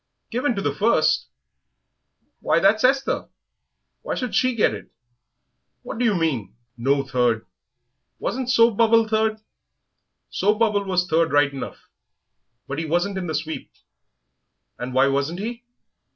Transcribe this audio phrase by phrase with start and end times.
[0.31, 1.27] "Given to the first!
[2.39, 3.27] Why, that's Esther!
[4.01, 4.89] Why should she get it?...
[5.83, 6.55] What do you mean?
[6.75, 7.45] No third!
[8.17, 9.41] Wasn't Soap bubble third?" "Yes,
[10.31, 11.87] Soap bubble was third right enough,
[12.67, 13.69] but he wasn't in the sweep."
[14.79, 15.65] "And why wasn't he?"